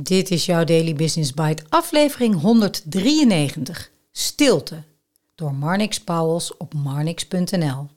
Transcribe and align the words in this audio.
Dit 0.00 0.30
is 0.30 0.46
jouw 0.46 0.64
Daily 0.64 0.94
Business 0.94 1.34
Bite, 1.34 1.62
aflevering 1.68 2.40
193. 2.40 3.90
Stilte. 4.12 4.82
Door 5.34 5.54
Marnix 5.54 6.00
Pauwels 6.00 6.56
op 6.56 6.74
marnix.nl. 6.74 7.88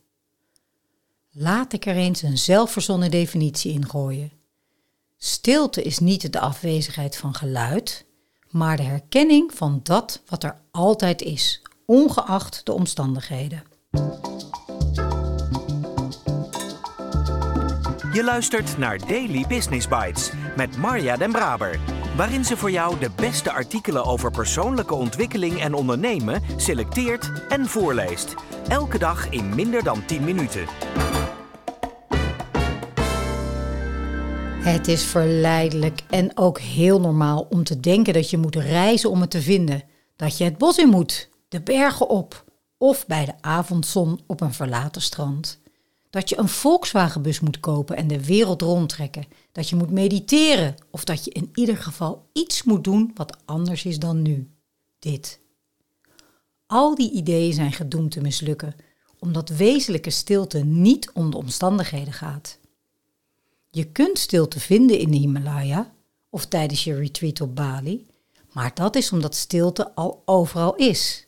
Laat 1.32 1.74
ik 1.74 1.86
er 1.86 1.96
eens 1.96 2.22
een 2.22 2.38
zelfverzonnen 2.38 3.12
definitie 3.12 3.74
in 3.74 3.90
gooien. 3.90 4.32
Stilte 5.18 5.82
is 5.82 6.00
niet 6.00 6.34
de 6.34 6.40
afwezigheid 6.40 7.18
van 7.18 7.34
geluid, 7.34 8.06
maar 8.50 8.78
de 8.78 8.84
herkenning 8.84 9.54
van 9.54 9.80
dat 9.84 10.22
wat 10.30 10.44
er 10.44 10.62
altijd 10.72 11.22
is, 11.22 11.62
ongeacht 11.86 12.66
de 12.66 12.72
omstandigheden. 12.72 13.64
Je 18.16 18.24
luistert 18.24 18.78
naar 18.78 19.08
Daily 19.08 19.46
Business 19.48 19.88
Bites 19.88 20.32
met 20.56 20.78
Marja 20.78 21.18
Den 21.18 21.32
Braber, 21.32 21.80
waarin 22.16 22.46
ze 22.46 22.58
voor 22.58 22.72
jou 22.72 23.00
de 23.00 23.10
beste 23.16 23.52
artikelen 23.52 24.06
over 24.06 24.32
persoonlijke 24.32 24.94
ontwikkeling 24.94 25.60
en 25.60 25.74
ondernemen 25.74 26.42
selecteert 26.58 27.32
en 27.50 27.66
voorleest. 27.66 28.34
Elke 28.68 28.98
dag 28.98 29.30
in 29.30 29.56
minder 29.56 29.84
dan 29.84 30.06
10 30.06 30.24
minuten. 30.24 30.66
Het 34.60 34.88
is 34.88 35.04
verleidelijk 35.04 36.02
en 36.10 36.38
ook 36.38 36.60
heel 36.60 37.00
normaal 37.00 37.48
om 37.50 37.64
te 37.64 37.80
denken 37.80 38.14
dat 38.14 38.30
je 38.30 38.38
moet 38.38 38.56
reizen 38.56 39.10
om 39.10 39.22
het 39.22 39.30
te 39.30 39.42
vinden. 39.42 39.84
Dat 40.16 40.38
je 40.38 40.44
het 40.44 40.58
bos 40.58 40.78
in 40.78 40.90
moet, 40.90 41.30
de 41.48 41.62
bergen 41.62 42.10
op 42.10 42.44
of 42.78 43.06
bij 43.06 43.26
de 43.26 43.34
avondzon 43.42 44.20
op 44.28 44.42
een 44.42 44.54
verlaten 44.54 45.02
strand. 45.02 45.64
Dat 46.16 46.30
je 46.30 46.38
een 46.38 46.50
Volkswagenbus 46.50 47.40
moet 47.40 47.60
kopen 47.60 47.98
en 47.98 48.08
de 48.08 48.26
wereld 48.26 48.62
rondtrekken. 48.62 49.26
Dat 49.52 49.70
je 49.70 49.76
moet 49.76 49.92
mediteren 49.92 50.76
of 50.90 51.04
dat 51.04 51.26
je 51.26 51.32
in 51.32 51.50
ieder 51.54 51.78
geval 51.78 52.30
iets 52.34 52.64
moet 52.64 52.84
doen 52.84 53.12
wat 53.16 53.38
anders 53.46 53.86
is 53.86 54.00
dan 54.00 54.22
nu. 54.22 54.50
Dit. 55.00 55.40
Al 56.66 56.96
die 56.96 57.12
ideeën 57.12 57.54
zijn 57.54 57.72
gedoemd 57.72 58.12
te 58.12 58.22
mislukken, 58.22 58.76
omdat 59.20 59.50
wezenlijke 59.50 60.10
stilte 60.10 60.60
niet 60.60 61.12
om 61.12 61.32
de 61.32 61.38
omstandigheden 61.38 62.14
gaat. 62.14 62.60
Je 63.70 63.92
kunt 63.92 64.20
stilte 64.20 64.60
vinden 64.60 65.00
in 65.00 65.12
de 65.12 65.18
Himalaya 65.18 65.94
of 66.30 66.46
tijdens 66.46 66.84
je 66.84 66.96
retreat 66.96 67.42
op 67.42 67.56
Bali, 67.56 68.08
maar 68.52 68.72
dat 68.74 68.96
is 68.96 69.12
omdat 69.12 69.36
stilte 69.36 69.96
al 69.96 70.22
overal 70.26 70.76
is. 70.76 71.25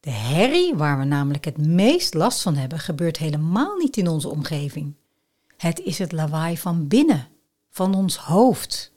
De 0.00 0.10
herrie, 0.10 0.74
waar 0.74 0.98
we 0.98 1.04
namelijk 1.04 1.44
het 1.44 1.66
meest 1.66 2.14
last 2.14 2.42
van 2.42 2.54
hebben, 2.54 2.78
gebeurt 2.78 3.16
helemaal 3.16 3.76
niet 3.76 3.96
in 3.96 4.08
onze 4.08 4.28
omgeving. 4.28 4.94
Het 5.56 5.80
is 5.80 5.98
het 5.98 6.12
lawaai 6.12 6.58
van 6.58 6.88
binnen, 6.88 7.28
van 7.70 7.94
ons 7.94 8.16
hoofd. 8.16 8.92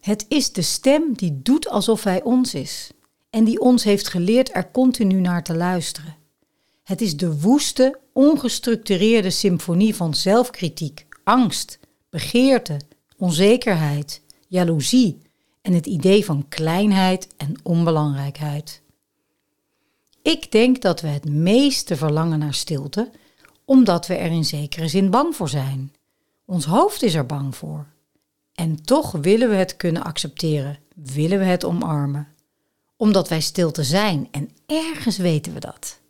Het 0.00 0.26
is 0.28 0.52
de 0.52 0.62
stem 0.62 1.12
die 1.14 1.42
doet 1.42 1.68
alsof 1.68 2.04
hij 2.04 2.22
ons 2.22 2.54
is 2.54 2.90
en 3.30 3.44
die 3.44 3.60
ons 3.60 3.84
heeft 3.84 4.08
geleerd 4.08 4.54
er 4.54 4.70
continu 4.70 5.20
naar 5.20 5.42
te 5.42 5.54
luisteren. 5.56 6.16
Het 6.82 7.00
is 7.00 7.16
de 7.16 7.40
woeste, 7.40 7.98
ongestructureerde 8.12 9.30
symfonie 9.30 9.94
van 9.94 10.14
zelfkritiek, 10.14 11.06
angst, 11.24 11.78
begeerte, 12.10 12.80
onzekerheid, 13.16 14.22
jaloezie 14.48 15.18
en 15.62 15.72
het 15.72 15.86
idee 15.86 16.24
van 16.24 16.48
kleinheid 16.48 17.28
en 17.36 17.54
onbelangrijkheid. 17.62 18.81
Ik 20.22 20.52
denk 20.52 20.80
dat 20.82 21.00
we 21.00 21.08
het 21.08 21.28
meeste 21.28 21.96
verlangen 21.96 22.38
naar 22.38 22.54
stilte, 22.54 23.10
omdat 23.64 24.06
we 24.06 24.14
er 24.14 24.30
in 24.30 24.44
zekere 24.44 24.88
zin 24.88 25.10
bang 25.10 25.36
voor 25.36 25.48
zijn. 25.48 25.92
Ons 26.44 26.64
hoofd 26.64 27.02
is 27.02 27.14
er 27.14 27.26
bang 27.26 27.56
voor. 27.56 27.86
En 28.54 28.82
toch 28.82 29.12
willen 29.12 29.48
we 29.48 29.54
het 29.54 29.76
kunnen 29.76 30.02
accepteren, 30.02 30.78
willen 30.94 31.38
we 31.38 31.44
het 31.44 31.64
omarmen. 31.64 32.28
Omdat 32.96 33.28
wij 33.28 33.40
stilte 33.40 33.84
zijn 33.84 34.28
en 34.30 34.50
ergens 34.66 35.16
weten 35.16 35.52
we 35.52 35.60
dat. 35.60 36.00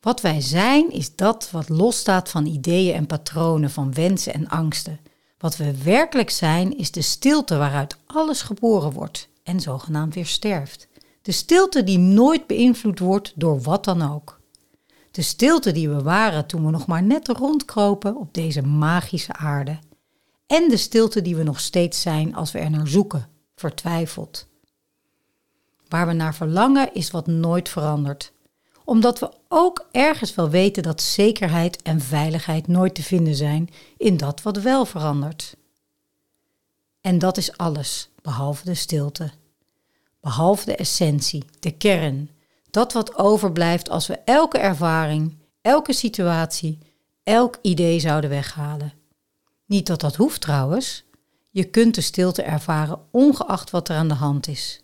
Wat 0.00 0.20
wij 0.20 0.40
zijn 0.40 0.90
is 0.90 1.16
dat 1.16 1.50
wat 1.50 1.68
losstaat 1.68 2.28
van 2.28 2.46
ideeën 2.46 2.94
en 2.94 3.06
patronen, 3.06 3.70
van 3.70 3.94
wensen 3.94 4.34
en 4.34 4.48
angsten. 4.48 5.00
Wat 5.38 5.56
we 5.56 5.82
werkelijk 5.82 6.30
zijn 6.30 6.76
is 6.78 6.90
de 6.90 7.02
stilte 7.02 7.56
waaruit 7.56 7.96
alles 8.06 8.42
geboren 8.42 8.92
wordt 8.92 9.28
en 9.42 9.60
zogenaamd 9.60 10.14
weer 10.14 10.26
sterft. 10.26 10.88
De 11.22 11.32
stilte 11.32 11.84
die 11.84 11.98
nooit 11.98 12.46
beïnvloed 12.46 12.98
wordt 12.98 13.32
door 13.36 13.60
wat 13.60 13.84
dan 13.84 14.12
ook. 14.12 14.40
De 15.10 15.22
stilte 15.22 15.72
die 15.72 15.88
we 15.88 16.02
waren 16.02 16.46
toen 16.46 16.64
we 16.64 16.70
nog 16.70 16.86
maar 16.86 17.02
net 17.02 17.28
rondkropen 17.28 18.16
op 18.16 18.34
deze 18.34 18.62
magische 18.62 19.32
aarde. 19.32 19.78
En 20.46 20.68
de 20.68 20.76
stilte 20.76 21.22
die 21.22 21.36
we 21.36 21.42
nog 21.42 21.60
steeds 21.60 22.00
zijn 22.00 22.34
als 22.34 22.52
we 22.52 22.58
er 22.58 22.70
naar 22.70 22.88
zoeken, 22.88 23.28
vertwijfeld. 23.54 24.46
Waar 25.88 26.06
we 26.06 26.12
naar 26.12 26.34
verlangen 26.34 26.94
is 26.94 27.10
wat 27.10 27.26
nooit 27.26 27.68
verandert, 27.68 28.32
omdat 28.84 29.18
we 29.18 29.32
ook 29.48 29.88
ergens 29.90 30.34
wel 30.34 30.50
weten 30.50 30.82
dat 30.82 31.02
zekerheid 31.02 31.82
en 31.82 32.00
veiligheid 32.00 32.66
nooit 32.66 32.94
te 32.94 33.02
vinden 33.02 33.34
zijn 33.34 33.68
in 33.96 34.16
dat 34.16 34.42
wat 34.42 34.56
wel 34.56 34.84
verandert. 34.84 35.56
En 37.00 37.18
dat 37.18 37.36
is 37.36 37.56
alles, 37.56 38.10
behalve 38.22 38.64
de 38.64 38.74
stilte 38.74 39.30
behalve 40.20 40.64
de 40.64 40.76
essentie, 40.76 41.44
de 41.60 41.70
kern, 41.70 42.30
dat 42.70 42.92
wat 42.92 43.16
overblijft 43.16 43.90
als 43.90 44.06
we 44.06 44.18
elke 44.24 44.58
ervaring, 44.58 45.36
elke 45.60 45.92
situatie, 45.92 46.78
elk 47.22 47.58
idee 47.62 48.00
zouden 48.00 48.30
weghalen. 48.30 48.92
Niet 49.66 49.86
dat 49.86 50.00
dat 50.00 50.16
hoeft 50.16 50.40
trouwens. 50.40 51.04
Je 51.50 51.64
kunt 51.64 51.94
de 51.94 52.00
stilte 52.00 52.42
ervaren 52.42 53.00
ongeacht 53.10 53.70
wat 53.70 53.88
er 53.88 53.96
aan 53.96 54.08
de 54.08 54.14
hand 54.14 54.48
is. 54.48 54.82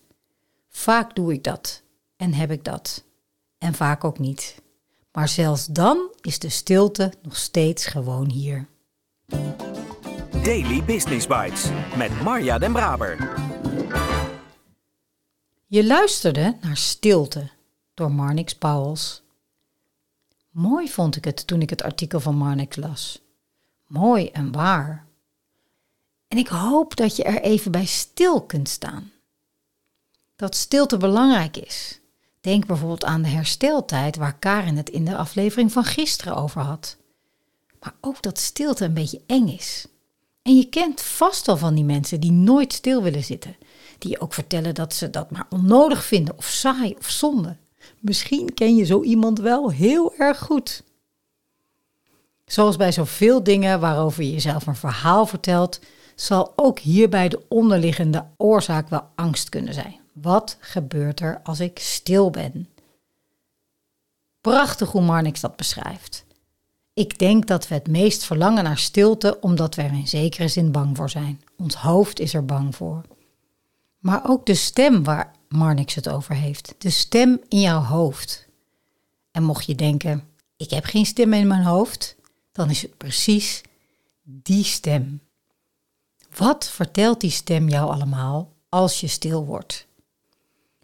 Vaak 0.68 1.14
doe 1.14 1.32
ik 1.32 1.44
dat 1.44 1.82
en 2.16 2.34
heb 2.34 2.50
ik 2.50 2.64
dat. 2.64 3.04
En 3.58 3.74
vaak 3.74 4.04
ook 4.04 4.18
niet. 4.18 4.62
Maar 5.12 5.28
zelfs 5.28 5.66
dan 5.66 6.10
is 6.20 6.38
de 6.38 6.48
stilte 6.48 7.12
nog 7.22 7.36
steeds 7.36 7.86
gewoon 7.86 8.30
hier. 8.30 8.68
Daily 10.42 10.84
Business 10.84 11.26
Bites 11.26 11.64
met 11.96 12.22
Marja 12.22 12.58
Den 12.58 12.72
Braber. 12.72 13.34
Je 15.68 15.86
luisterde 15.86 16.56
naar 16.60 16.76
Stilte 16.76 17.50
door 17.94 18.12
Marnix 18.12 18.54
Pauwels. 18.54 19.22
Mooi 20.50 20.88
vond 20.88 21.16
ik 21.16 21.24
het 21.24 21.46
toen 21.46 21.60
ik 21.60 21.70
het 21.70 21.82
artikel 21.82 22.20
van 22.20 22.36
Marnix 22.36 22.76
las. 22.76 23.20
Mooi 23.86 24.28
en 24.28 24.52
waar. 24.52 25.06
En 26.28 26.38
ik 26.38 26.48
hoop 26.48 26.96
dat 26.96 27.16
je 27.16 27.22
er 27.22 27.40
even 27.40 27.70
bij 27.70 27.84
stil 27.84 28.42
kunt 28.42 28.68
staan. 28.68 29.12
Dat 30.36 30.54
stilte 30.54 30.96
belangrijk 30.96 31.56
is. 31.56 32.00
Denk 32.40 32.66
bijvoorbeeld 32.66 33.04
aan 33.04 33.22
de 33.22 33.28
hersteltijd 33.28 34.16
waar 34.16 34.38
Karin 34.38 34.76
het 34.76 34.90
in 34.90 35.04
de 35.04 35.16
aflevering 35.16 35.72
van 35.72 35.84
gisteren 35.84 36.36
over 36.36 36.60
had. 36.60 36.96
Maar 37.80 37.94
ook 38.00 38.22
dat 38.22 38.38
stilte 38.38 38.84
een 38.84 38.94
beetje 38.94 39.22
eng 39.26 39.48
is. 39.48 39.86
En 40.42 40.56
je 40.56 40.68
kent 40.68 41.02
vast 41.02 41.48
al 41.48 41.56
van 41.56 41.74
die 41.74 41.84
mensen 41.84 42.20
die 42.20 42.32
nooit 42.32 42.72
stil 42.72 43.02
willen 43.02 43.24
zitten 43.24 43.56
die 43.98 44.20
ook 44.20 44.34
vertellen 44.34 44.74
dat 44.74 44.94
ze 44.94 45.10
dat 45.10 45.30
maar 45.30 45.46
onnodig 45.50 46.04
vinden 46.04 46.36
of 46.36 46.46
saai 46.46 46.94
of 46.98 47.10
zonde. 47.10 47.56
Misschien 48.00 48.54
ken 48.54 48.76
je 48.76 48.84
zo 48.84 49.02
iemand 49.02 49.38
wel 49.38 49.70
heel 49.70 50.14
erg 50.14 50.38
goed. 50.38 50.82
Zoals 52.44 52.76
bij 52.76 52.92
zoveel 52.92 53.42
dingen 53.42 53.80
waarover 53.80 54.22
je 54.22 54.32
jezelf 54.32 54.66
een 54.66 54.76
verhaal 54.76 55.26
vertelt, 55.26 55.80
zal 56.14 56.52
ook 56.56 56.78
hierbij 56.78 57.28
de 57.28 57.42
onderliggende 57.48 58.26
oorzaak 58.36 58.88
wel 58.88 59.08
angst 59.14 59.48
kunnen 59.48 59.74
zijn. 59.74 59.96
Wat 60.12 60.56
gebeurt 60.60 61.20
er 61.20 61.40
als 61.42 61.60
ik 61.60 61.78
stil 61.78 62.30
ben? 62.30 62.68
Prachtig 64.40 64.90
hoe 64.90 65.02
Marnix 65.02 65.40
dat 65.40 65.56
beschrijft. 65.56 66.24
Ik 66.94 67.18
denk 67.18 67.46
dat 67.46 67.68
we 67.68 67.74
het 67.74 67.88
meest 67.88 68.24
verlangen 68.24 68.64
naar 68.64 68.78
stilte 68.78 69.40
omdat 69.40 69.74
we 69.74 69.82
er 69.82 69.92
in 69.92 70.08
zekere 70.08 70.48
zin 70.48 70.72
bang 70.72 70.96
voor 70.96 71.10
zijn. 71.10 71.42
Ons 71.56 71.74
hoofd 71.74 72.20
is 72.20 72.34
er 72.34 72.44
bang 72.44 72.76
voor 72.76 73.02
maar 74.06 74.22
ook 74.26 74.46
de 74.46 74.54
stem 74.54 75.04
waar 75.04 75.32
Marnix 75.48 75.94
het 75.94 76.08
over 76.08 76.34
heeft. 76.34 76.74
De 76.78 76.90
stem 76.90 77.40
in 77.48 77.60
jouw 77.60 77.80
hoofd. 77.80 78.48
En 79.30 79.42
mocht 79.42 79.66
je 79.66 79.74
denken, 79.74 80.28
ik 80.56 80.70
heb 80.70 80.84
geen 80.84 81.06
stem 81.06 81.32
in 81.32 81.46
mijn 81.46 81.62
hoofd, 81.62 82.16
dan 82.52 82.70
is 82.70 82.82
het 82.82 82.96
precies 82.96 83.62
die 84.22 84.64
stem. 84.64 85.20
Wat 86.36 86.68
vertelt 86.68 87.20
die 87.20 87.30
stem 87.30 87.68
jou 87.68 87.90
allemaal 87.90 88.52
als 88.68 89.00
je 89.00 89.06
stil 89.06 89.44
wordt? 89.44 89.86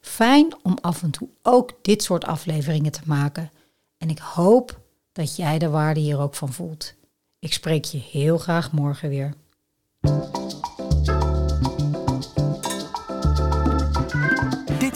Fijn 0.01 0.55
om 0.63 0.79
af 0.81 1.03
en 1.03 1.11
toe 1.11 1.29
ook 1.43 1.79
dit 1.83 2.03
soort 2.03 2.25
afleveringen 2.25 2.93
te 2.93 3.03
maken. 3.05 3.51
En 3.99 4.11
ik 4.11 4.19
hoop 4.19 4.81
dat 5.13 5.37
jij 5.37 5.59
de 5.59 5.69
waarde 5.69 6.01
hier 6.01 6.19
ook 6.19 6.35
van 6.35 6.53
voelt. 6.53 6.95
Ik 7.39 7.53
spreek 7.53 7.85
je 7.85 7.99
heel 7.99 8.39
graag 8.39 8.73
morgen 8.73 9.09
weer. 9.09 9.35